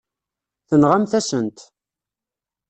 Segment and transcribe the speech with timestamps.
[0.67, 1.57] Tenɣamt-asen-t.